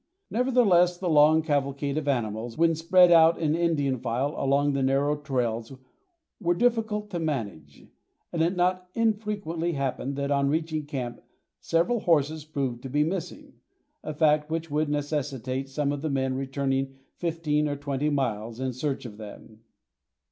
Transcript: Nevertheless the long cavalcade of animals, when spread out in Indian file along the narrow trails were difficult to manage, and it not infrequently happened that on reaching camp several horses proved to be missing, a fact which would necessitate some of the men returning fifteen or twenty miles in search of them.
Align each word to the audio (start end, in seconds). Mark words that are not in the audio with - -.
Nevertheless 0.31 0.97
the 0.97 1.11
long 1.11 1.43
cavalcade 1.43 1.95
of 1.95 2.07
animals, 2.07 2.57
when 2.57 2.73
spread 2.73 3.11
out 3.11 3.37
in 3.37 3.53
Indian 3.53 3.99
file 3.99 4.33
along 4.35 4.73
the 4.73 4.81
narrow 4.81 5.15
trails 5.15 5.73
were 6.39 6.55
difficult 6.55 7.11
to 7.11 7.19
manage, 7.19 7.85
and 8.33 8.41
it 8.41 8.55
not 8.55 8.87
infrequently 8.95 9.73
happened 9.73 10.15
that 10.15 10.31
on 10.31 10.49
reaching 10.49 10.87
camp 10.87 11.21
several 11.59 11.99
horses 11.99 12.45
proved 12.45 12.81
to 12.81 12.89
be 12.89 13.03
missing, 13.03 13.53
a 14.03 14.11
fact 14.11 14.49
which 14.49 14.71
would 14.71 14.89
necessitate 14.89 15.69
some 15.69 15.91
of 15.91 16.01
the 16.01 16.09
men 16.09 16.33
returning 16.33 16.95
fifteen 17.17 17.67
or 17.67 17.75
twenty 17.75 18.09
miles 18.09 18.59
in 18.59 18.73
search 18.73 19.05
of 19.05 19.17
them. 19.17 19.59